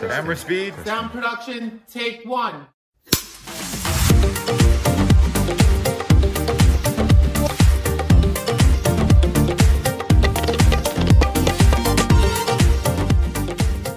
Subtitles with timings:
[0.00, 0.74] Camera speed.
[0.84, 2.66] Sound production, take one.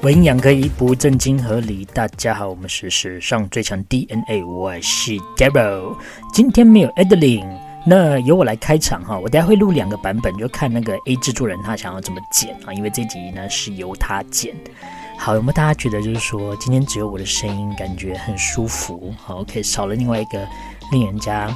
[0.02, 1.83] 文养可以不正经合理。
[1.86, 5.97] 大家好，我们是史上最强 DNA，我是 Daryl。
[6.31, 7.57] 今天没有 Adeline，
[7.88, 9.17] 那由我来开场哈。
[9.17, 12.74] 我等下会录两个版本，就看那个 A 制作人他想要怎么剪啊。
[12.74, 14.56] 因为这集呢是由他剪。
[15.18, 19.11] 好，有没有大家觉得就是说今天只有我的声音，感觉很舒服？
[19.18, 20.47] 好，OK，少了另外一个
[20.91, 21.47] 令人家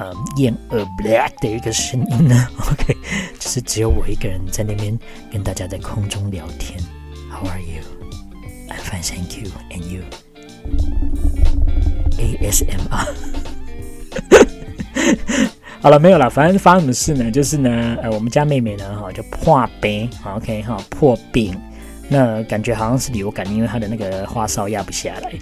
[0.00, 2.48] 呃厌恶 black 的一个声音呢？
[2.58, 2.96] OK，
[3.38, 4.98] 就是只有我一个人在那边
[5.30, 6.80] 跟大家在空中聊天。
[7.30, 7.82] How are you?
[8.68, 9.50] I'm fine, thank you.
[9.70, 10.02] And you?
[12.18, 13.06] ASMR。
[15.80, 16.28] 好了，没有了。
[16.30, 17.30] 反正发生什么事呢？
[17.30, 21.56] 就是呢，呃，我们家妹妹呢，哈，就破病，OK，哈，破冰。
[22.12, 25.32] 那感觉好像是流感，因为他的那个花哨压不下来。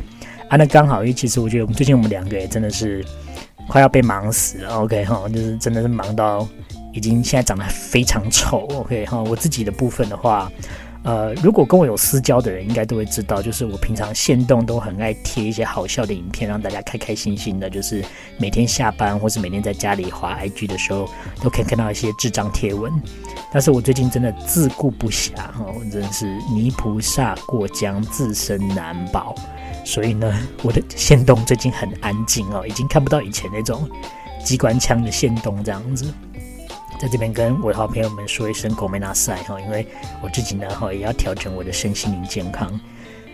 [0.49, 3.05] 啊，那刚好，因为其实我觉得最近我们两个也真的是
[3.69, 6.49] 快要被忙死了，OK，哈，就是真的是忙到
[6.93, 10.51] 已经现在长得非常丑，OK，哈，我自己的部分的话。
[11.03, 17.71] 呃，如果跟我有私交的人，应该都会知道，就是我平常线动都很爱贴一些好笑的影片，让大家开开心心的。
[17.71, 18.05] 就是
[18.37, 21.09] 每天下班或是每天在家里滑 IG 的时候，
[21.43, 22.93] 都可以看到一些智障贴文。
[23.51, 29.35] 但是我最近真的自顾不暇哈，我真是泥菩萨过江，自身难保。
[29.87, 30.31] 所以呢，
[30.63, 33.89] 我的线动最近很安静哦，已经看不到以前那种
[34.45, 36.13] 机关枪的线动这样子。
[37.01, 39.87] 在这边跟我的好朋友们说一声“狗没拿赛”哈，因为
[40.23, 42.79] 我自己呢哈也要调整我的身心灵健康。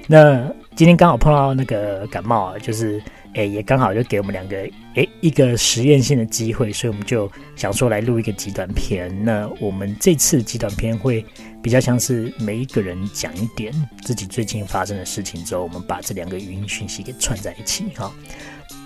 [0.06, 3.02] 那今天刚好碰到那个感冒啊，就是
[3.34, 4.56] 诶也刚好就给我们两个
[4.94, 9.12] 诶一个实验性的机会，所以我们就想说来录一个极短片。
[9.24, 11.26] 那我们这次极短片会
[11.60, 18.12] 比较像是每一个人讲一点自己最近发生的事情之后，我们把这两个语音讯息给串在一起哈。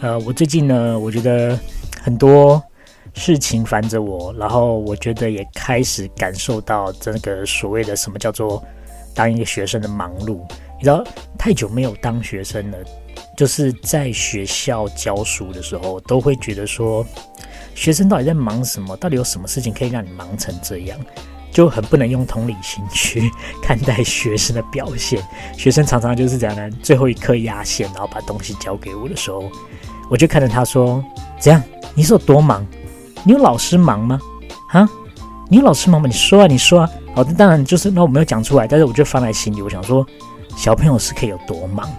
[0.01, 1.59] 呃，我最近呢，我觉得
[2.01, 2.63] 很多。
[3.15, 8.63] 事情烦着我，然后我觉得也开始感受到这个所谓的什么叫做
[9.15, 10.41] 当一个学生的忙碌。
[10.79, 11.05] 你知道，
[11.39, 12.79] 太久没有当学生了，
[13.37, 17.05] 就是在学校教书的时候，都会觉得说，
[17.75, 18.97] 学生到底在忙什么？
[18.97, 20.99] 到底有什么事情可以让你忙成这样？
[21.53, 23.29] 就很不能用同理心去
[23.61, 25.21] 看待学生的表现。
[25.59, 29.43] 学生常常就是这样的，最后一刻压线，然后把东西交给我的时候，
[30.09, 31.05] 我就看着他说
[31.39, 31.63] ：“怎样？
[31.93, 32.67] 你是有多忙？”
[33.25, 34.21] 你有老师忙吗？
[34.69, 34.89] 啊，
[35.49, 36.07] 你有老师忙吗？
[36.07, 36.91] 你说啊，你说啊。
[37.13, 39.61] 好的，当然就是那我没有讲出来，但是我就放在心里。
[39.61, 40.07] 我想说，
[40.57, 41.91] 小朋友是可以有多忙，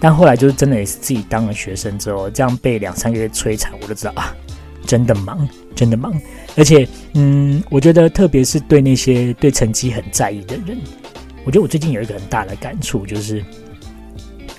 [0.00, 4.34] 但后来就是真的也是自己当了学生之后，这样被两三个月摧残，我就知道啊，
[4.84, 6.12] 真的忙，真的忙。
[6.56, 10.76] 而且，嗯，我觉得特别是对那些对成绩很在意的人，
[11.44, 13.44] 我觉得我最近有一个很大的感触，就是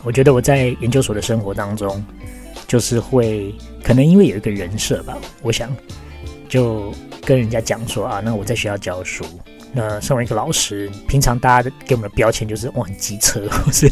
[0.02, 2.02] 我觉得我在研究所的生活当中，
[2.68, 3.54] 就是会。
[3.84, 5.76] 可能因为有一个人设吧，我想
[6.48, 6.94] 就
[7.26, 9.26] 跟人家讲说啊，那我在学校教书，
[9.74, 13.92] 那身为一个老师，平常大家给我们的标签就是哇很机车，或是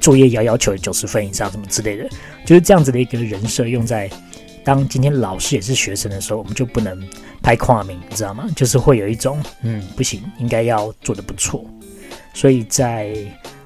[0.00, 2.08] 作业要要求九十分以上什么之类的，
[2.44, 4.10] 就是这样子的一个人设用在
[4.64, 7.00] 当今天老师也是学生的时候，我们就不能
[7.40, 8.44] 拍跨名，你知道吗？
[8.56, 11.64] 就是会有一种嗯不行，应该要做的不错，
[12.34, 13.14] 所以在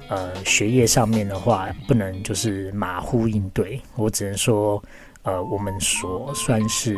[0.07, 4.83] 呃学业上面的话，不能就是马虎应对，我只能说。
[5.23, 6.97] 呃，我们所算是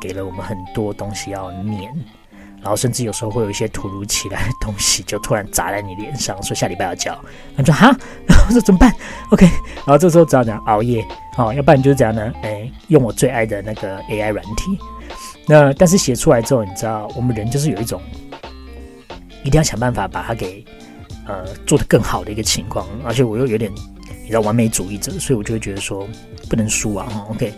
[0.00, 1.92] 给了我们很多东西要念，
[2.60, 7.18] 然后甚至有时候会有一些突如其来的东西就突然砸在你脸上，说下礼拜要交，
[7.56, 7.86] 他说哈，
[8.28, 8.92] 然后说怎么办
[9.30, 9.44] ？OK，
[9.76, 11.04] 然后这时候只好讲熬夜，
[11.36, 14.78] 哦，要不然就是这样呢，哎，用我最爱的那个 AI 软体。
[15.46, 18.00] 那但是写出来之后，你知道，我们人就是有一种
[19.42, 20.64] 一定要想办法把它给
[21.26, 23.70] 呃做得更好的一个情况，而且我又有点
[24.22, 26.08] 你知道完美主义者，所以我就会觉得说。
[26.46, 27.50] 不能输啊，OK，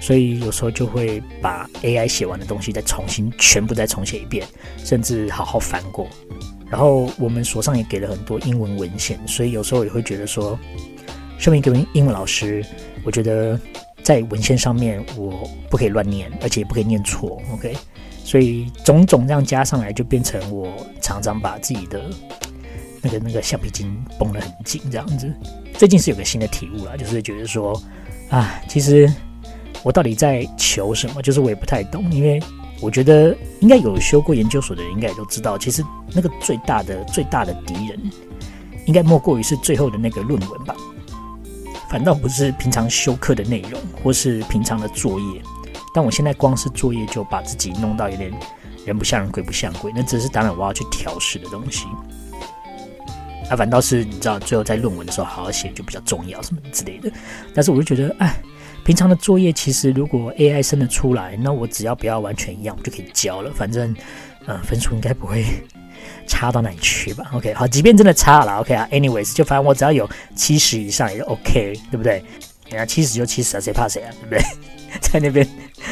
[0.00, 4.44] 所以有时候就会把 AI 写完的东西再重新全部再重写一遍，
[4.78, 6.08] 甚至好好翻过。
[6.68, 10.58] 然后我们所上也给了很多英文文献，所以有时候也会觉得说，
[11.38, 12.66] 身为一个英文老师，
[13.04, 13.58] 我觉得
[14.02, 17.76] 在文献上面我不可以乱念，而且也不可以念错，OK。
[18.24, 20.68] 所以种种这样加上来，就变成我
[21.00, 22.10] 常常把自己的
[23.02, 25.32] 那个那个橡皮筋绷得很紧，这样子。
[25.74, 27.80] 最近是有个新的体悟啦，就是觉得说。
[28.30, 29.12] 啊，其实
[29.82, 31.20] 我到底在求什么？
[31.20, 32.42] 就是我也不太懂，因为
[32.80, 35.84] 我觉得应该有修过研究所的人应该也都知道，其实
[36.14, 38.00] 那个最大的最大的敌人，
[38.86, 40.74] 应该莫过于是最后的那个论文吧。
[41.90, 45.42] 反倒不是平常修课的内容，或是平常的作业。
[45.94, 48.32] 但我现在光是作业就把自己弄到有点
[48.86, 51.84] 人不像人，鬼不像鬼，那只是当然我要去调试的东西。
[53.50, 57.10] 啊，反倒是你知道，最后在论文的时候好好写就比较重要，什么之类的。
[57.54, 58.40] 但是我就觉得，哎，
[58.84, 63.50] 平常的作业其实如果 AI 生得出来，那我只要不要完全一样，我就可以交了。
[63.54, 63.90] 反正，
[64.46, 65.44] 嗯、呃，分数应该不会
[66.26, 72.24] 差到哪里去吧？OK，好，即便真的差了，OK 啊，anyways，就反正我只要有七十以上也就 OK，对不对？
[72.72, 74.42] 人家七十就七十啊，谁怕谁啊，对不对？
[75.00, 75.46] 在那边，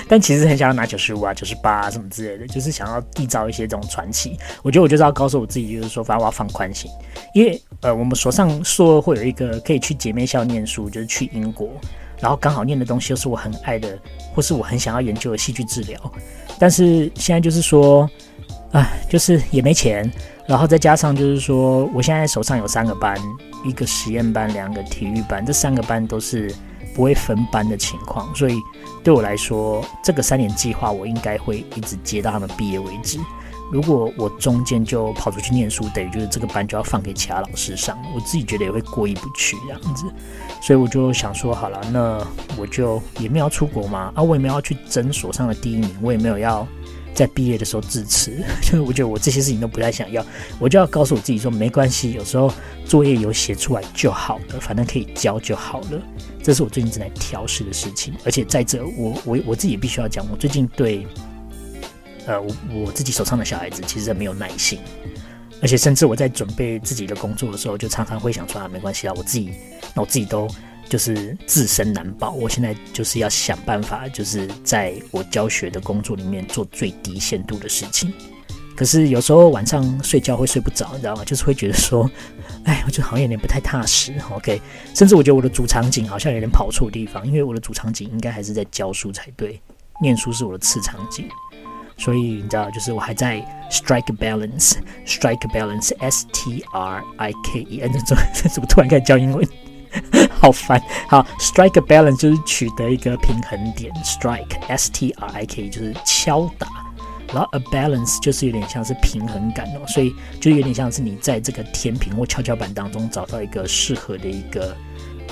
[0.06, 4.38] 但其实很想要拿九十五啊、九十八啊什么之类的，就是想要缔造一些这种传奇。
[4.62, 6.90] 我觉得我就是要告诉我自己，就是说，反正我要放宽心，
[7.34, 11.70] 因为呃，我们所上说会有一个可以去姐妹校念书，就是去英国，
[12.20, 13.98] 然后刚好念的东西又是我很爱的，
[14.34, 15.98] 或是我很想要研究的戏剧治疗。
[16.58, 18.08] 但是现在就是说，
[18.72, 20.10] 啊，就是也没钱，
[20.46, 23.18] 然后再加上就是说，我现在手上有三个班，
[23.64, 26.54] 一个实验班，两个体育班，这三个班都是
[26.94, 28.60] 不会分班的情况，所以。
[29.02, 33.18] 对我来说，这个三年计划我应该会一直接到他们毕业为止。
[33.72, 40.04] 如果我中间就跑出去念书，等于就是这个班就要放给其他老师上，我自己觉得也会过意不去这样子。
[40.60, 42.22] 所以我就想说，好了，那
[42.58, 46.68] 我就也没有要出国嘛，啊，我也没有要去争所上的第一名，我也没有要。
[47.12, 48.32] 在毕业的时候致辞，
[48.62, 50.24] 就是我觉得我这些事情都不太想要，
[50.58, 52.52] 我就要告诉我自己说没关系，有时候
[52.84, 56.00] 作业有写出来就好了，反正可以交就好了。
[56.42, 61.06] 这是我最近正在调试的事情，而且在这我我我自己必须要讲，我最近对
[62.26, 64.78] 呃我我自己手上的小孩子其实很没有耐心，
[65.62, 69.52] 而且甚至我在准备自己的工作的时候，就常常会想说啊没关系啊，我自己
[69.94, 70.48] 那我自己都。
[70.88, 78.12] 就是自身难保，我现在就是要想办法，就是在我教学的工作里面做最低限度的事情。
[78.74, 81.24] 可是有时候晚上睡觉会睡不着，你知道吗？
[81.24, 82.10] 就是会觉得说，
[82.64, 84.14] 哎，我觉得好像有点不太踏实。
[84.30, 84.60] OK，
[84.94, 89.60] 甚至我觉得我的主场景好像有点跑错地方，因为我的主场景应该还是在教书才对，
[90.02, 91.28] 念书是我的次场景。
[91.96, 93.40] 所以你知道，就是我还在
[93.70, 99.46] strike balance，strike balance，S T R I K E，哎，怎么怎么突然开始教英文？
[100.30, 106.66] 好烦，好，strike balance 就是取得一个平衡点，strike，S T R I K E 就是敲打，
[107.32, 114.76] 然后 a balance 就是有点像是平衡感哦，所以就有点像是你在这个天平或跷跷板当中找到一个适合的一个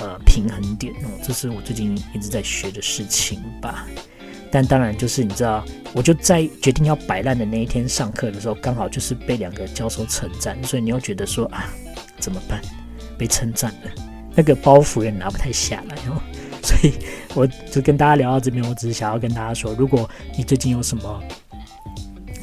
[0.00, 3.86] 呃平衡点哦，这是我最近一直在学的事情吧。
[4.50, 5.62] 但当然就是你知道，
[5.92, 11.68] 我就在决定要摆烂的那一天上课的时候，刚好就是被两个教授称赞，所以你又觉得说啊，
[12.18, 12.62] 怎么办？
[13.18, 13.90] 被称赞了。
[14.34, 16.22] 那个包袱也拿不太下来哦，
[16.62, 16.94] 所以
[17.34, 21.22] 我就跟大家聊到这边，我只是想要跟大家说，如果你最近有什么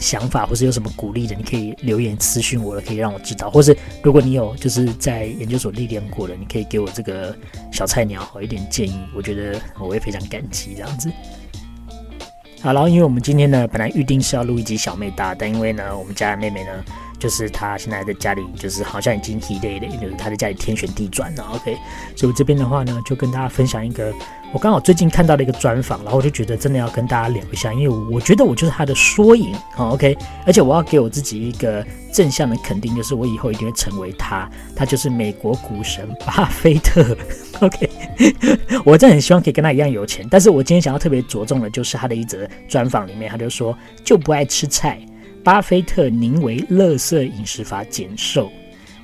[0.06, 7.36] 想法，或是有什么鼓励的，你可以留言私讯我了，可以让我知道，或是如果你有就是在研究所历练过的，你可以给我这个
[7.72, 11.12] 小菜鸟好一点建议，我觉得我会非常感激这样子。
[12.62, 16.86] 好，然后因为我们今天呢，本来预定是要录一集小妹大，但因为呢，我们家的妹妹呢。
[17.20, 21.44] 就是他现在在家里，就是好像已经体累了，就是他在家里天旋地转了。
[21.54, 21.78] OK，
[22.16, 24.14] 所以我这边的话呢，就跟大家分享一个
[24.54, 29.54] 我刚好最近看到的一个专访，然后我就觉得真的要跟大家聊一下，因为我觉得我就是他的缩影。
[29.74, 37.18] 好，OK，而且我要给我自己一个正向的肯定，就是我以后一定会成为他，他就是美国股神巴菲特。
[37.62, 37.90] OK，
[38.84, 45.00] 我真的很希望可以跟他一样有钱，但是我今天想要特别着重的就是他的一则专访里面，他就说就不爱吃菜。
[45.46, 48.52] 巴菲特宁为垃圾饮食法减寿。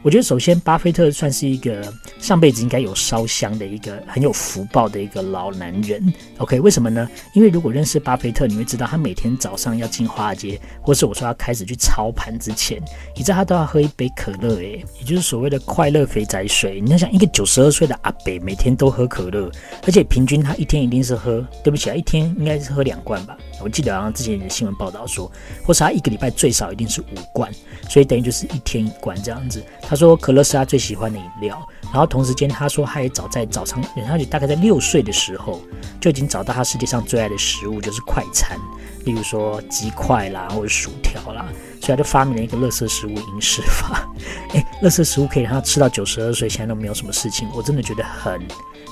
[0.04, 6.12] 我觉得首先，巴菲特算是一个上辈子应该有烧香的一个很有福报的一个老男人。
[6.40, 7.08] OK，为什么呢？
[7.36, 12.82] 因为如果认识巴菲特，你会知道他每天早上要进华尔街，或是我说要开始去操盘之前，
[13.16, 16.82] 你知道他都要喝一杯可乐，诶，也就是所谓的快乐肥宅水。
[16.82, 19.52] 你要想，一个九十二岁的阿伯每天都喝可乐，
[19.84, 23.38] 而且平均他一天一定是喝，对不起啊，一天应该是喝两罐吧？
[23.64, 25.32] 我记得好像之前的新闻报道说，
[25.64, 27.52] 或是他一个礼拜最少一定是五罐，
[27.88, 29.64] 所以等于就是一天一罐这样子。
[29.92, 35.60] 他说可乐是他最喜欢的饮料，然后同时间他说他也早在早上，他大概在六岁的时候
[36.00, 38.58] 就已经找到他世界上最爱的食物就是快餐，
[39.04, 41.46] 例如说鸡块啦或者薯条啦，
[41.82, 44.10] 所以他就发明了一个垃圾食物饮食法。
[44.54, 48.42] 诶，垃圾食物可以让他吃到九十二岁，现在都没有什么事情，我真的觉得很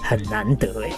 [0.03, 0.91] 很难得诶。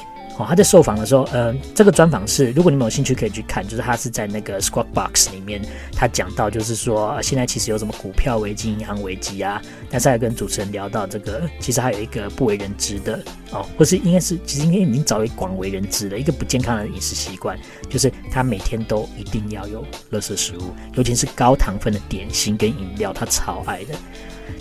[0.48, 5.62] 他在受访的时候，呃，这个专访是，如果你们有兴趣可以去看，就是他是在那个 Squawk Box 里面，
[5.94, 17.58] 他讲到就是说，呃，现在其实有什么股票危机、银行危机啊，但是还跟主持人聊到这个，其实还有一个不为人知的哦，或是应该是其实应该已经早已广为人知的一个不健康的饮食习惯，
[17.90, 23.96] 就是他每天都一定要有垃圾食物，尤其是高糖分的点心跟饮料，他超爱的。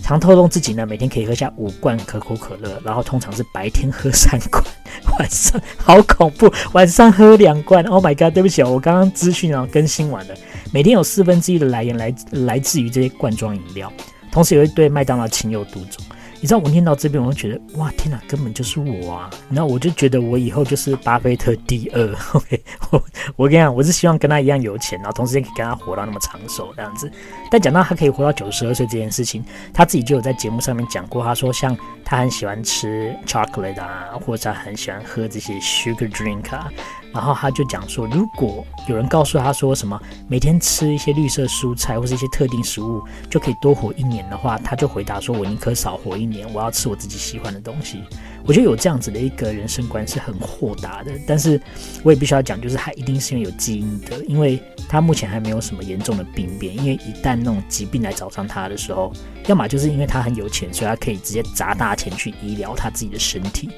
[0.03, 4.65] 常透露自己呢，每天可以喝下五罐可口可乐，然后通常是白天喝三罐，
[5.19, 7.85] 晚上好恐怖，晚上喝两罐。
[7.85, 10.35] Oh my god，对不起哦，我刚刚资讯啊更新完了，
[10.73, 13.93] 每天有四分之一的来源来来自于这些罐装饮料，
[14.31, 16.05] 同时也会对麦当劳情有独钟。
[16.43, 19.29] 你知道我念到这边，我就觉得哇，天哪，根本就是我啊！
[19.51, 22.03] 然后我就觉得我以后就是巴菲特第二。
[22.33, 23.05] OK，我
[23.37, 27.13] 我跟你讲，我是希望跟他一样有钱，然后同时也可以跟他活到那么长寿这样子。
[27.51, 29.45] 但讲到他可以活到九十二岁这件事情，
[29.75, 36.71] 他自己就有在节目上面讲过，他说像他很喜欢吃 chocolate 啊，或者他很喜欢喝这些 sugar drink 啊。
[37.13, 48.05] 然后他就讲说，如果有人告诉他说什么每天吃一些绿色蔬菜或是一些特定食物就可以多活一年的话，他就回答说：“我宁可少活一年，我要吃我自己喜欢的东西。”
[48.47, 51.13] 我觉得有这样子的一个人生观是很豁达的。
[51.27, 51.61] 但是
[52.03, 56.77] 我也必须要讲，就是他一定是因为有基因的，因为他目前还没有什么严重的病变。
[56.77, 59.13] 因为一旦那种疾病来找上他的时候，
[59.47, 63.69] 要么就是因为他很有钱，所以他可以直接砸大钱去医疗他自己的身体。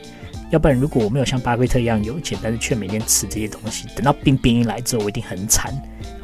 [0.52, 5.72] 要不然，如果我没有像巴菲特一样有钱，但是却每天吃这些东西，等到病病一来之后，我一定很惨。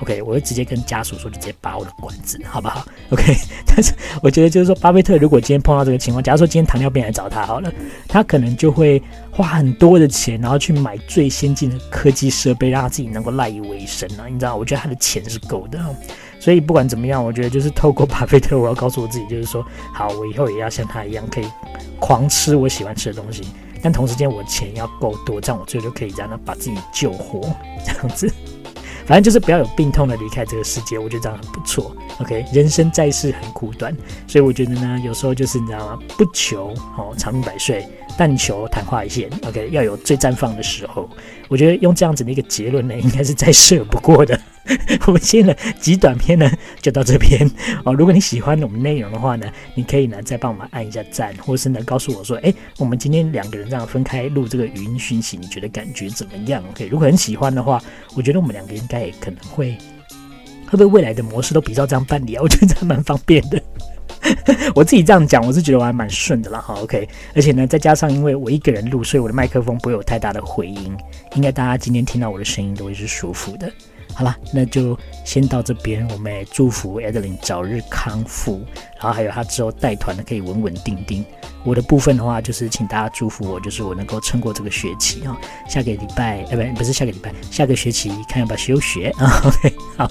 [0.01, 3.35] OK，我会直接跟家属说，就直接拔我的管子，好不好？OK。
[3.67, 7.73] 但是我觉得就是说，巴菲特如果今天碰到这个情况，假如说今天糖尿病来找他好了，
[8.07, 14.27] 他可能就会花很多的钱，然后去买最先进的科技设备，让他自己能够赖以为生啊。
[14.29, 15.83] 你知道，我觉得他的钱是够的。
[16.39, 21.47] 所以不管怎么样，我觉得就是透过巴菲特，我要告诉我自己，就是说，好，我以后也要像他一样，可以
[21.99, 23.43] 狂吃我喜欢吃的东西。
[23.83, 27.41] 但同时间，我钱要够多，这样我最后就可以让他把自己救活，
[27.85, 28.33] 这样子。
[29.07, 31.97] 反正就是不要有病痛的离开这个世界，我觉得这样很不错。
[32.21, 35.99] OK，人生在世很苦短，所以我觉得呢，有时候就是你知道吗？
[36.19, 37.87] 不求哦长命百岁。
[38.19, 41.09] 但求昙花一现，OK，要有最绽放的时候。
[41.47, 44.39] 我觉得用这样子的一个结论呢，应该是再适合不过的。
[45.07, 47.51] 我们今天的极短片呢，就到这边
[47.85, 47.95] 哦。
[47.95, 57.83] 如果你喜欢我们内容的话呢，你可以呢再帮我们按一下赞，或是呢告诉我说，哎，我们今天两个人这样分开录这个语音讯息，你觉得感觉怎么样？OK，如果很喜欢的话，
[58.15, 59.77] 我觉得我们两个应该也可能会，
[60.67, 62.43] 会不会未来的模式都比照这样办理啊？
[62.43, 63.63] 我觉得这还蛮方便的。
[64.75, 67.09] 我自己这样讲，我是觉得我还蛮顺的啦，哈，OK。
[67.35, 70.95] 而且呢，再加上因为我一个人录，所以我的麦克风不会有太大的回音，
[71.35, 73.71] 应该大家今天听到我的声音都会是舒服的。
[74.19, 78.61] 好了，那就先到这边，我们也祝福 Adeline 早日康复，
[78.97, 81.25] 然后还有他之后带团的可以稳稳定定。
[81.65, 90.11] 我的部分的话，就是请大家祝福我，就是我能够撑过这个学期啊，下个礼拜，呃，不，不是下个礼拜，下个学期看要不要休学啊？OK， 好，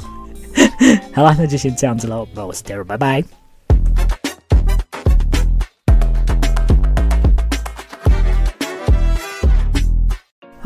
[1.14, 3.47] 好了，那就先这样子喽，我是 Daryl，拜拜。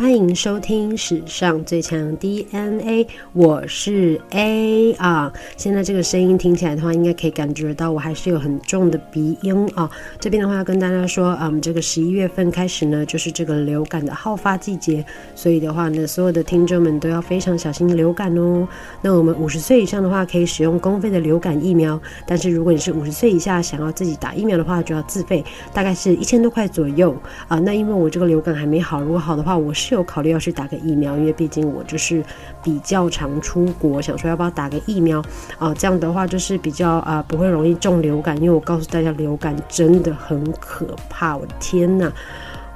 [0.02, 5.32] 欢迎收听史上最强 DNA，我是 A 啊。
[5.56, 9.88] 现在这个声音听起来的话，应该可以感觉到我还是有很重的鼻音啊。
[10.20, 15.06] 这边的话要跟大家说，嗯，这个十一月份开始呢，就是这个流感的好发季节，
[15.36, 18.68] 所以的话呢，所有的听众们都要非常小心流感哦。
[19.04, 27.16] 那我们五十岁以上的话，可以使用公费的流感疫苗，但是如果你是五十岁以下想要自己打疫苗的话，就要自费，大概是一千多块左右
[27.48, 27.60] 啊。
[27.60, 29.91] 那因为我这个流感还没好，如果好的话，我是。
[29.96, 32.24] 有考虑要去打个疫苗，因为毕竟我就是
[32.64, 35.24] 比较常出国，想说要不要打个疫苗
[35.58, 35.74] 啊？
[35.74, 42.12] 这样的话就是比较啊不会容易中流感，因为我告诉大家流感真的很可怕，我的天呐！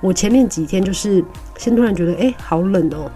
[0.01, 1.24] 我前面几天就是
[1.57, 3.10] 先突然觉得哎好冷哦。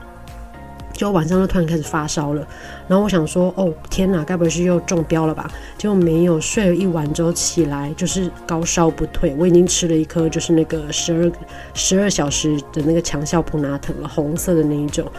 [1.00, 2.46] 就晚上就突然开始发烧了，
[2.86, 5.50] 然后我想说，哦天哪，该不会是又中标了吧？
[5.78, 9.34] 结果没有，睡了一晚之后起来就是高烧不退。
[9.40, 11.32] 我已经吃了一颗就是那个十二
[11.74, 15.10] 十二小时的那个强效普拿疼了，红色的那一种。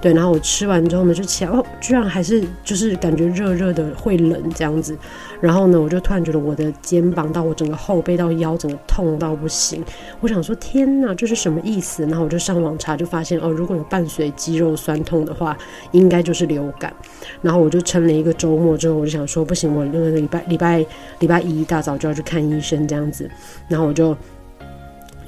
[0.00, 4.96] 对，然后我吃完之后呢，就起来哦，居然还是就是感觉热热的，会冷这样子。
[5.42, 9.84] 然后呢，我就突然觉得我的肩膀到我整个后背到腰，整个痛到不行。
[10.20, 12.04] 我想说，天哪，这是什么意思？
[12.06, 15.56] 然后我就上网查，就发现哦，如果有伴随肌肉酸痛的话，
[15.92, 16.94] 应该就是流感。
[17.42, 20.86] 然后我就撑了一个周末之后，我就想说，不行，我那个礼拜礼拜
[21.18, 23.30] 礼拜一一大早就要去看医生这样子。
[23.68, 24.16] 然后我就。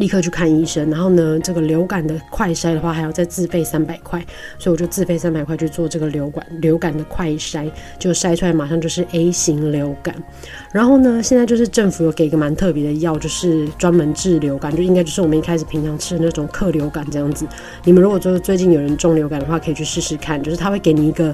[0.02, 4.18] 立刻去看医生，然后呢，这个流感的快筛的话还要再自费三百块，
[4.58, 10.12] 所以我就自费三百块去做这个流感流感的快筛，就筛出来马上就是 A 型流感。
[10.72, 17.46] 然后呢，现在就是政府有给一个蛮特别的药，就是专门治流感，就应该就是我们一开始平常吃的那种克流感这样子。
[17.84, 21.32] 你们如果说最近有人中流感的话，可以去试试看，就是他会给你一个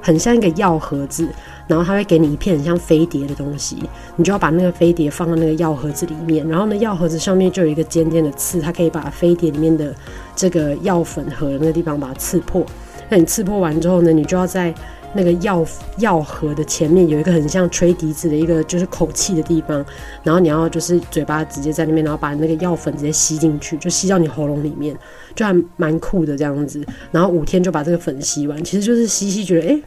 [0.00, 1.28] 很像一个药盒子。
[1.68, 3.76] 然后他会给你一片很像飞碟的东西，
[4.14, 6.48] 你就要把那个飞碟放到那个药盒子里面。
[6.48, 9.92] 然后呢，药盒子上面就有一个尖尖的刺，它可以把飞碟里面的
[10.36, 12.64] 这个药粉盒那个地方把它刺破。
[13.08, 14.72] 那你刺破完之后呢，你就要在
[15.14, 15.64] 那个药
[15.98, 19.84] 药盒的前面有一个很像吹笛子的一个就是口气的地方，
[20.22, 24.96] 然后你要就是嘴巴直接在那边，然后把那个药粉直接吸进去，就吸到你喉咙里面，
[25.34, 26.84] 就还蛮酷的这样子。
[27.10, 29.82] 然后五天就把这个粉吸完，其实就是吸吸觉得诶。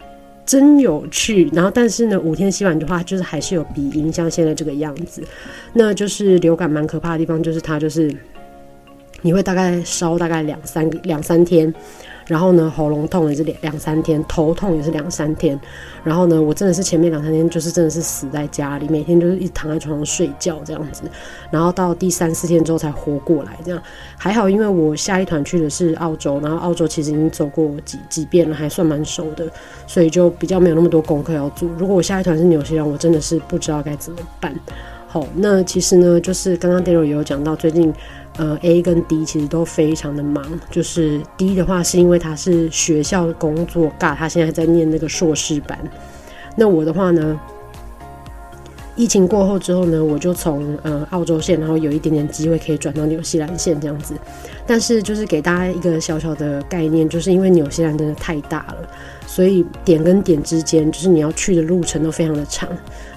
[0.45, 1.47] 真有趣。
[1.53, 5.21] 然后，但是呢，五天吸完的话，就是还是有鼻音，像现在这个样子。
[5.73, 8.11] 那就是流感蛮可怕的地方，就是它就是
[9.21, 11.71] 你会大概烧大概两三两三天。
[12.29, 15.59] 然后呢，喉咙痛也是两两三天，头痛也是两三天。
[16.03, 21.01] 然后呢，我真的是前面两三天就是真的是死在家里，每天就是一躺在床上睡觉这样子。
[21.49, 23.81] 然后到第三四天之后才活过来，这样
[24.15, 29.47] 还好，因为我下一团去的是澳洲，然后澳洲其实已经走过几几遍了，还算蛮熟的，
[29.87, 31.67] 所以就比较没有那么多功课要做。
[31.79, 34.53] 如果我下一团是纽西兰，我真的是不知道该怎么办。
[35.07, 37.91] 好，那其实呢，就是刚刚 Daryl 也有讲到最近。
[38.39, 40.43] 呃，A 跟 D 其实都非常的忙。
[40.71, 45.77] 就是 D 的话，是因为他是学校工作尬，他现在还在念那个硕士班。
[46.55, 47.37] 那我的话呢，
[48.95, 54.15] 疫情过后之后呢，我就从呃澳洲线，然后有一点点机会可以转到纽西兰线这样子。
[54.65, 58.89] 但是就是给大家一个小小的概念，就是因为纽西兰真的太大了。
[59.29, 62.67] 所以点跟点之间，就是你要去的路程都非常的长。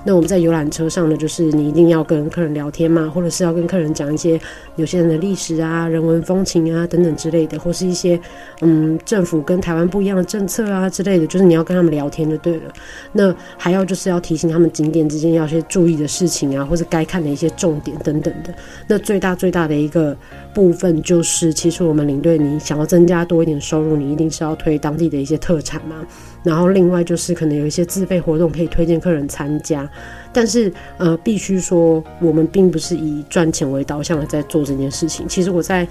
[0.04, 4.38] 那我们在游览车上呢，就是你一定要跟客人聊天嘛，或者是要跟客人讲一些
[4.76, 8.20] 有些人的历史啊、人文风情啊等等之类的，或是一些
[8.60, 12.72] 嗯政府跟台湾不一样的政策啊之类的，就是你要跟他们聊天就对了。
[13.12, 18.52] 那还要就是要提醒他们景点之间要些注意的事情啊，或是该看的一些重点等等的。
[18.86, 20.14] 那最大最大的一个
[20.52, 26.01] 部分就是，其实我们领队你想要增加多一点收入，你一定是要推当地的一些特产嘛。
[26.42, 29.88] 然后另外就是可能有一些自费活动可以推荐客人参加，
[30.32, 35.26] 但是呃，必须说我们并不是以赚钱为导向的在做这件事情。
[35.28, 35.86] 其实我在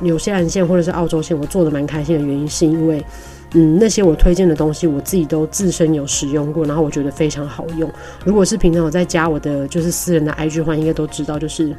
[0.00, 3.04] 纽西兰线或者是澳洲线，我做的蛮开心的原因是因为，
[3.54, 7.90] 嗯，那些我推荐的东西我自己都自身有使用过，然后我觉得非常好用。
[8.24, 11.74] 如果是平常我在加我的就是私人的 IG 的话，应该都知道就是。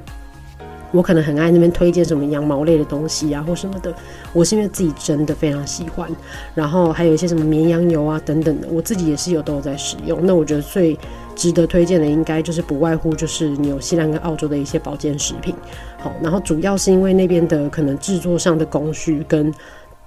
[0.98, 3.94] 我可能很爱那边推荐什么羊毛类的东西啊，或什么的。
[4.34, 6.10] 我是因为自己真的非常喜欢，
[6.56, 10.26] 然后还有一些什么绵羊油啊等等的，我自己也是有都有在使用。
[10.26, 10.98] 那我觉得最
[11.36, 15.54] 值得推荐的，应该就是不外乎就是纽西兰跟澳洲的一些保健食品。
[16.00, 19.54] 好，然后主要是因为那边的可能制作上的工序跟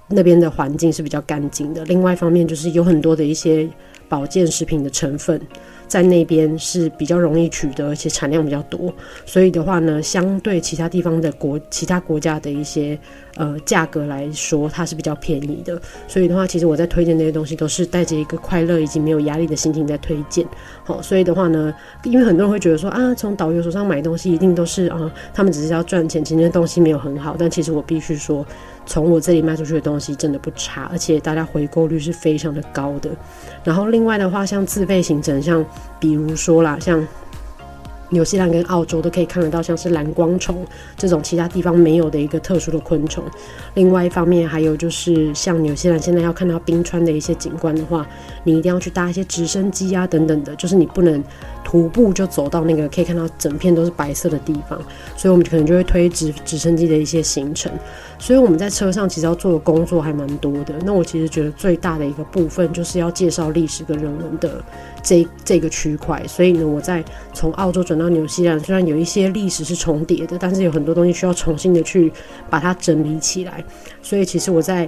[0.07, 1.85] 那边的环境是比较干净的。
[1.85, 3.65] 另外一方面就是有很多的一些
[4.11, 5.39] 保健食品的成分。
[5.87, 8.93] 在那边是比较容易取得，而且产量比较多，
[9.25, 12.97] 所以的话呢，相对其他地方的国、其他国家的一些
[13.35, 15.81] 呃价格来说，它是比较便宜的。
[16.07, 20.47] 所以的话，其实我在推荐那些东西，都是带着一个快乐以及没有压力的心情在推荐。
[20.85, 21.73] 好，所以的话呢，
[22.05, 27.35] 因为很多人会觉得说啊，从导游手上买东西一定都是啊，他们只是要赚钱，其实东西没有很好。
[27.37, 28.45] 但其实我必须说，
[28.85, 33.09] 从我这里卖出去的东西真的不差，而且大家回购率是非常的高的。
[33.61, 35.63] 然后另另外的话，像自备行程，像
[35.99, 37.07] 比如说啦，像
[38.11, 40.63] 纽西兰跟澳洲都可以看得到，像是蓝光虫
[40.95, 43.23] 这种其他地方没有的一个特殊的昆虫。
[43.73, 48.07] 另外一方面，还有就是像纽西兰现在要看到冰川的一些景观的话，
[48.43, 51.23] 你一定要去搭一些直升机啊等等的，就是你不能。
[51.63, 54.77] 徒步就走到那个可以看到整片都是白色的地方，
[55.15, 57.71] 所以我们可能就会推直直升机的一些行程。
[58.19, 60.73] 所以我们在车上其实要做的工作还蛮多的。
[60.83, 64.61] 那我其实觉得最大的一个部分就是要介绍历史跟人文的
[65.03, 66.25] 这这个区块。
[66.27, 72.11] 所以呢，我在从澳洲转到纽西兰，虽然有一些历史是重叠的，但是有很多东西需要重新的去
[72.49, 73.63] 把它整理起来。
[74.01, 74.87] 所以其实我在。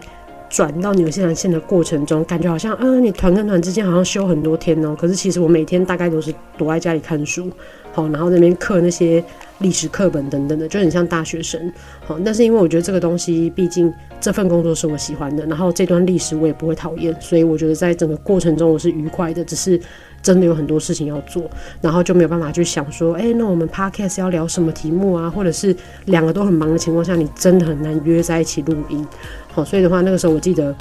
[0.53, 4.95] 转到纽西兰线的过程中，感觉好像，嗯，你团跟团之间好像休很多天哦。
[4.95, 7.49] 可是其实我每天大概都是躲在家里看书，
[7.91, 9.23] 好，然后那边刻那些
[9.57, 11.59] 历史课本等等的，就很像大学生。
[12.05, 19.43] 好，但是因为我觉得这个东西，毕竟这份工作是我喜欢的，然后这段历史我也不会讨厌，所以我觉得在整个过程中我是愉快的。
[19.43, 19.81] 只是
[20.23, 21.43] 真的有很多事情要做，
[21.81, 25.29] 然后就没有办法去想说，哎，那我们 podcast 要聊什么题目啊？
[25.29, 29.05] 或者是两个都很忙的情况下，你真的很难约在一起录音。
[29.51, 30.73] 好，所以的话，那个时候我记得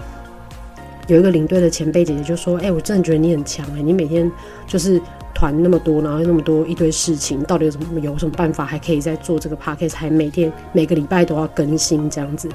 [1.09, 4.31] 有一个领队的前辈姐姐就说：“哎、我真的觉得你很强哎，你每天
[4.65, 5.01] 就是
[5.35, 12.49] 团那么多，然后那么多一堆事情，到底有什么有什么办法还可以再做这个 podcast，还每天每个礼拜都要更新这样子？”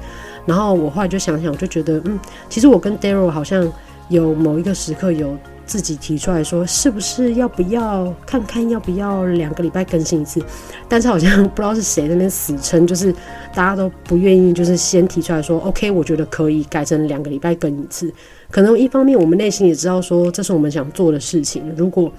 [0.46, 3.70] 然后我后来就想想，我就觉得，嗯，其实我跟 Daryl 好像
[4.08, 5.36] 有某一个时刻有。
[5.68, 10.42] 自己提出来说，是不是要不要看看要不要两个礼拜更新一次？
[10.88, 13.12] 但是好像不知道是谁那边死撑，就是
[13.54, 18.10] 大家都不愿意，就是先提出来说，OK，我觉得可以改成两个礼拜更一次。
[18.50, 21.62] 可能一方面我们内心也知道说，这是我们想做的事情。
[21.76, 22.10] 如果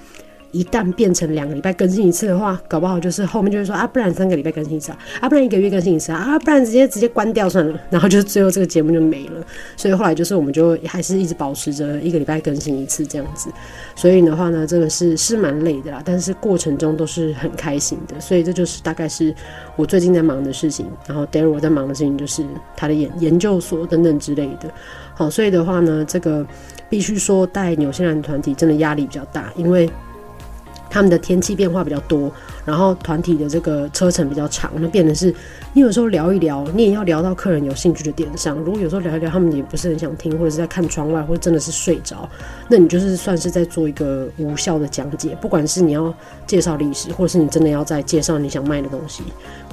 [0.51, 9.45] 一旦变成两个礼拜更新一次的话，搞不好就是后面就是说啊，不然三个礼拜更新一次啊，啊，不然一个月更新一次啊，不然直接直接关掉算了，然后就是最后这个节目就没了。
[9.77, 13.49] 所以后来就是我们就还是一直保持着一个礼拜更新一次这样子。
[13.95, 18.19] 所以的话呢，真的是是蛮累的啦，但是过程中都是很开心的。
[18.19, 19.33] 所以这就是大概是
[19.75, 20.87] 我最近在忙的事情。
[21.07, 22.43] 然后 Daryl 在忙的事情就是
[22.75, 24.71] 他的研研究所等等之类的。
[25.13, 26.45] 好，所以的话呢，这个
[26.89, 29.89] 必须说带纽西兰团体真的压力比较大，因为。
[30.89, 32.31] 他们的天气变化比较多，
[32.65, 35.33] 然后团体的这个车程比较长，那变成是，
[35.73, 38.57] 你有时候聊一聊，你也要聊到客人有兴趣的点上。
[38.57, 42.27] 如果有时候聊一聊，他们也不是很想听，或者是在看窗外，或者真的是睡着，
[42.67, 45.37] 那你就是算是在做一个无效的讲解。
[45.39, 46.13] 不管是你要
[46.47, 49.23] 介绍历史，或者是你真的要在介绍你想卖的东西，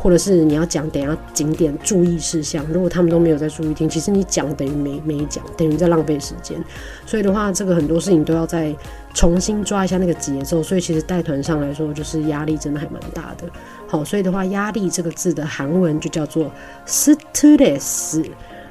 [0.01, 6.63] 或者是你要讲等下景点注意事项，如果他们都没有在注意听，其实你讲等于没没讲，等于在浪费时间。
[7.07, 8.75] 所以的话，这个很多事情都要在。
[9.17, 13.49] 重新抓一下那个节奏，所以其实带团上来说，就是压力真的还蛮大的。
[13.89, 16.53] 好，所以的话，压力这个字的韩文就叫做
[16.87, 18.23] stress。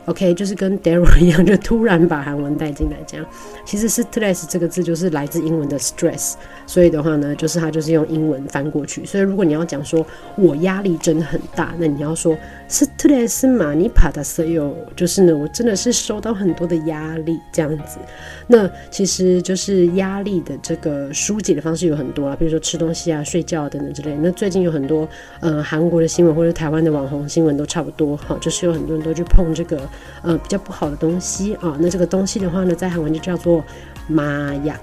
[0.05, 3.25] OK，就是跟 Daryl 一样，就突然把韩文带进来这样。
[3.65, 6.33] 其实 stress 这个字就是来自英文的 stress，
[6.67, 9.03] 所以的话呢，就是它就是用英文翻过去。
[9.03, 12.37] 所以如果你要讲说我压力真的很大，那你要说
[12.69, 17.97] stress 嘛，你怕的所有就是呢，我真的是受到很多的压力这样子。
[18.45, 24.15] 那其实就是压力的这个疏解的方式有很多啊，比如说吃东西啊、睡觉啊等等之类。
[24.21, 29.81] 那最近有很多呃韩国的新闻或者台湾的网红新闻都差不多，哈，就是有很多人都去碰这个。
[30.21, 33.63] 呃，比较不好的东西啊，那这个东西的话呢，在韩文就叫做
[34.07, 34.73] 麻药，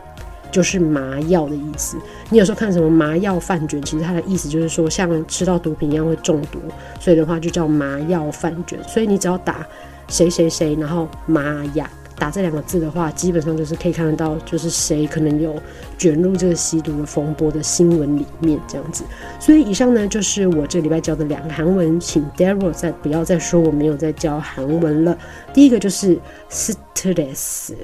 [0.51, 1.97] 就是麻药的意思。
[2.31, 6.59] 你有时候看什么麻药饭卷，其实它的意思就是说像吃到毒品一样会中毒，
[7.01, 8.79] 所以的话就叫麻药饭卷。
[8.85, 9.67] 所以你只要打
[10.09, 11.87] 谁谁谁，然后麻药。
[12.23, 15.61] 打这两个字的话，基本上就是可以看得到，就是谁可能有
[15.99, 19.03] 卷入这个吸毒的风波的新闻里面这样子。
[19.41, 25.19] 所以以上呢，就是我这礼拜教的两个韩文，请 Daryl 再不要再说我没有在教韩文了。
[25.53, 26.17] 第一个就是
[26.49, 27.75] stress，OK？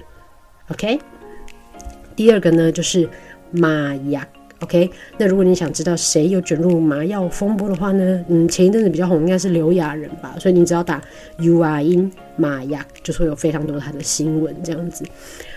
[2.15, 3.11] 第二个呢就是
[3.51, 4.23] 麻药。
[4.61, 8.25] OK，那如果你想知道谁有卷入麻药风波的话呢？
[8.27, 11.01] 嗯，前一阵子比较红应该是刘亚仁吧，所以你只要打
[11.39, 15.05] U R in 麻药，就是会有非常多他的新闻这样子。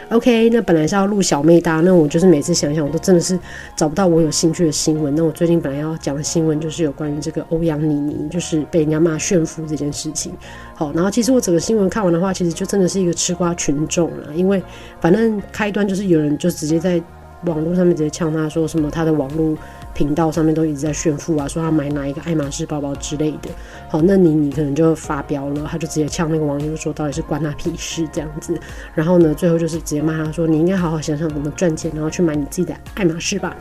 [0.10, 3.40] OK，那本来是要录小妹搭，那我就是每次想想，我都真的是
[3.76, 5.16] 找不到我有兴趣的新闻。
[5.16, 10.32] 那我最近本来要讲的新闻就是有关于这个欧阳妮妮，就是被人家骂炫富这件事情。
[10.76, 14.62] 好，然后其实我整个新闻看完的话，其实就真的是一个吃瓜群众了，因为
[15.00, 17.02] 反正开端就是有人就直接在。
[17.46, 19.58] 网络上面直接呛他说什么，他的网络
[19.94, 23.50] 频道上面都一直在炫富啊，说他买哪一个爱马仕包包之类的。
[23.90, 28.58] 好，那你你可能就发飙了，他就直接呛那个网友说，到底是关他屁事这样子。
[28.94, 33.56] 然后呢，最后就是直接骂他说，你应该好好想想怎么赚钱，然后去买你自己的爱马仕吧。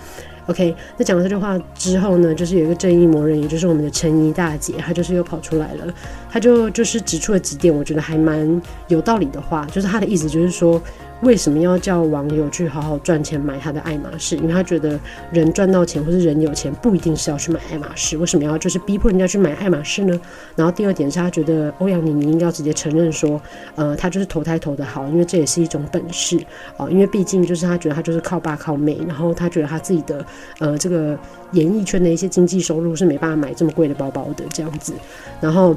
[0.47, 5.95] OK，那讲了这句话之后呢，就是有一个正义魔人，也就是我们的陈怡大姐，她就是又跑出来了，
[6.29, 10.81] 她就就是指出了几点，我觉得还蛮有道理的话，就是她的意思就是说。
[11.23, 14.37] 为什么要叫网友去好好赚钱买他的爱马仕？
[14.37, 14.99] 因为他觉得
[15.31, 18.17] 人赚到钱或是人有钱不一定是要去买爱马仕。
[18.17, 20.19] 为什么要就是逼迫人家去买爱马仕呢？
[20.57, 23.41] 然后第二点是他觉得欧阳妮妮应该要直接承认说，
[23.75, 26.39] 呃，他就是投胎投得好，因为这也是一种本事
[26.79, 30.25] 啊、因为毕竟就是他觉得他就是靠爸靠妹，然后他觉得他自己的
[30.59, 31.19] 呃这个
[31.53, 34.95] 演艺圈的一些经济收入是没办法买这么贵的包包的这样子，
[35.41, 35.77] 然后。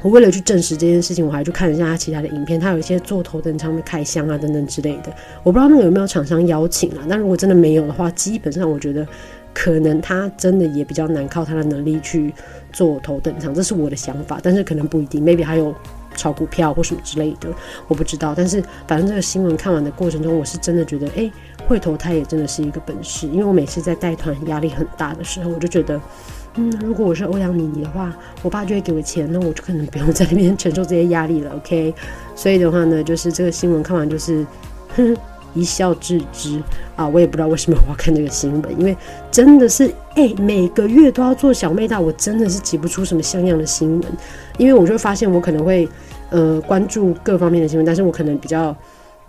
[0.00, 5.12] 我为了去证实这件事情，我还去看了一下他其他的影片，他有一些做头等舱的开箱啊等等之类的。
[5.42, 7.04] 我不知道那个有没有厂商邀请啊？
[7.08, 9.04] 但如果真的没有的话，基本上我觉得
[9.52, 12.32] 可能他真的也比较难靠他的能力去
[12.72, 14.38] 做头等舱，这是我的想法。
[14.40, 15.74] 但是可能不一定，maybe 还有
[16.14, 17.48] 炒股票或什么之类的，
[17.88, 18.32] 我不知道。
[18.36, 21.28] 但是反正这个新闻看完的过程中，我是真的觉得，哎，
[21.66, 23.26] 会投胎也真的是一个本事。
[23.26, 26.00] 因为我每次在带团压力很大的时候，我就觉得。
[26.60, 31.52] 嗯，如果我是欧阳妮妮的话，我爸就会给我钱，那我就可能不用在那边承受这些压力了。
[31.54, 31.94] OK，
[32.34, 34.44] 所以的话呢，就是这个新闻看完就是，
[34.96, 35.16] 哼，
[35.54, 36.60] 一笑置之
[36.96, 37.06] 啊。
[37.06, 38.96] 我也不知道为什么我要看这个新闻，因为
[39.30, 44.04] 真的是，哎、每个月都要做小妹大，我真的是挤不出什么像样的新闻，
[44.56, 45.88] 因为我就会发现我可能会
[46.30, 48.76] 呃关注各方面的新闻，但是我可能比较。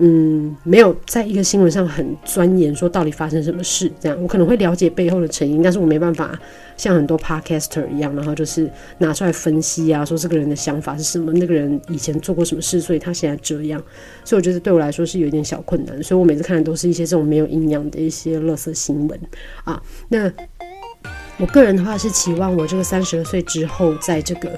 [0.02, 6.40] 嗯，没有在一个新闻上很钻研，说到底发生什么事，这样我可能会了解背后的成因，但是我没办法
[6.78, 13.84] 像很多 podcaster 一样，然后就是拿出来分析啊，说这个人的想法是什么，那个人以前做过什么事，所以他现在这样，
[14.24, 19.20] 所以我觉得对我来说是有一点小困难，所以我每次看的都是一些这种没有营养的一些垃圾新闻
[19.66, 19.84] 啊。
[20.08, 20.32] 那
[21.38, 24.50] 我个人的话是期望我这个三十二岁之后，在这个。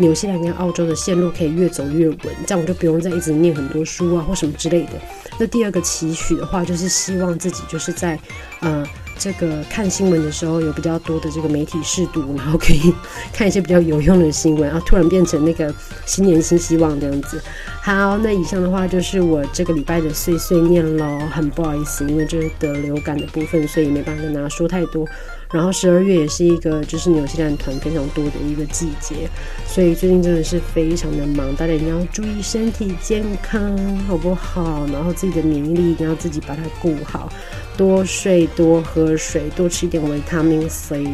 [0.00, 4.92] 纽西兰跟澳洲的线路可以越走越稳，这样我就不用再一直念很多书啊或什么之类的。
[5.38, 8.18] 那第二个期许的话，就是希望自己就是在
[8.60, 8.84] 呃
[9.18, 12.92] 这个看新闻的时候有比较多的这个媒体试读，然后可以
[13.32, 15.72] 看一些比较有用的新闻，然后突然变成那个
[16.06, 17.40] 新年新希望这样子。
[17.82, 25.06] 好，那以上的话就是我这个礼拜的碎碎念喽，很不好意思，因为这是得流感的部分，所以没办法跟大家说太多。
[25.52, 29.28] 然后十二月也是一个就是纽西兰团非常多的一个季节，
[29.66, 34.86] 所以最近真的是非常的忙，大家一定要注意身体健康，好不好？
[34.92, 37.28] 然后自己的免疫力一定要自己把它顾好，
[37.76, 41.04] 多睡，多喝水，多吃一点维他命 C，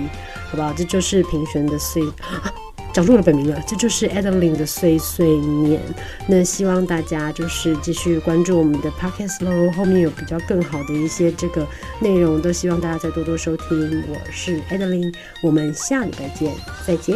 [0.50, 0.72] 好不好？
[0.72, 2.00] 这就是平选的 C。
[2.96, 5.78] 讲错了本名了，这就是 Adeline 的碎碎念。
[6.26, 11.68] 那希望大家就是继续关注我们的 Podcast 喽，后面有比较更好的一些这个
[12.00, 14.02] 内容，都希望大家再多多收听。
[14.08, 16.54] 我是 Adeline，我们下礼拜见，
[16.86, 17.14] 再见。